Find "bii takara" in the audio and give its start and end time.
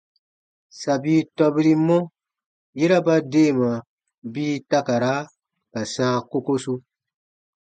4.31-5.13